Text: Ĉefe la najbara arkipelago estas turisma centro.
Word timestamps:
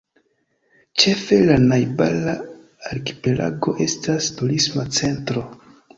Ĉefe 1.01 1.37
la 1.49 1.57
najbara 1.65 2.35
arkipelago 2.95 3.77
estas 3.87 4.31
turisma 4.41 4.91
centro. 5.03 5.45